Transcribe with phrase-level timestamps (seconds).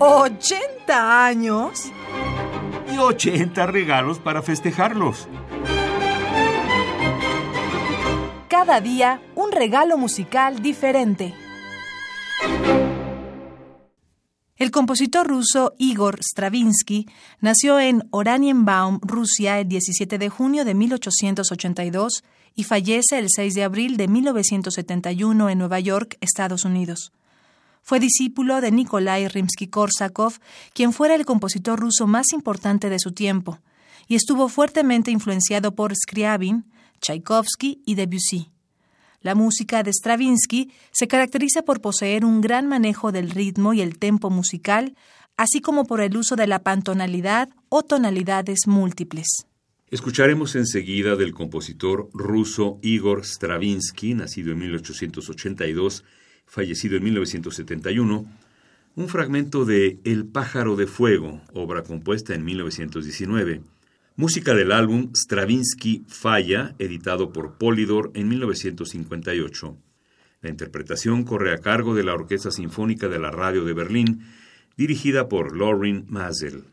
[0.00, 1.92] ¿80 años?
[2.90, 5.28] Y 80 regalos para festejarlos.
[8.48, 11.34] Cada día un regalo musical diferente.
[14.56, 17.06] El compositor ruso Igor Stravinsky
[17.42, 22.24] nació en Oranienbaum, Rusia, el 17 de junio de 1882
[22.54, 27.12] y fallece el 6 de abril de 1971 en Nueva York, Estados Unidos.
[27.82, 30.38] Fue discípulo de Nikolai Rimsky-Korsakov,
[30.72, 33.58] quien fuera el compositor ruso más importante de su tiempo,
[34.06, 36.64] y estuvo fuertemente influenciado por Scriabin,
[37.00, 38.50] Tchaikovsky y Debussy.
[39.22, 43.98] La música de Stravinsky se caracteriza por poseer un gran manejo del ritmo y el
[43.98, 44.96] tempo musical,
[45.36, 49.46] así como por el uso de la pantonalidad o tonalidades múltiples.
[49.90, 56.04] Escucharemos enseguida del compositor ruso Igor Stravinsky, nacido en 1882,
[56.46, 58.26] fallecido en 1971,
[58.96, 63.62] un fragmento de El pájaro de fuego, obra compuesta en 1919.
[64.16, 69.78] Música del álbum Stravinsky Falla, editado por Polydor en 1958.
[70.42, 74.26] La interpretación corre a cargo de la Orquesta Sinfónica de la Radio de Berlín,
[74.76, 76.64] dirigida por Lorin Mazel.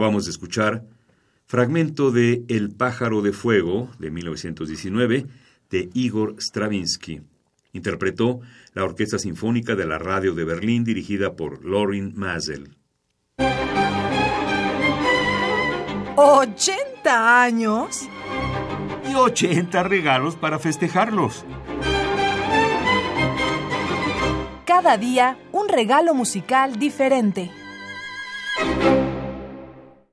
[0.00, 0.82] Acabamos de escuchar
[1.44, 5.26] fragmento de El pájaro de fuego de 1919
[5.68, 7.20] de Igor Stravinsky.
[7.74, 8.40] Interpretó
[8.72, 12.78] la Orquesta Sinfónica de la Radio de Berlín dirigida por Lorin Mazel.
[16.16, 18.08] ¿80 años?
[19.06, 21.44] Y 80 regalos para festejarlos.
[24.64, 27.50] Cada día un regalo musical diferente.